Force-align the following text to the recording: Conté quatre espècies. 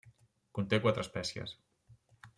Conté 0.59 0.79
quatre 0.85 1.05
espècies. 1.07 1.57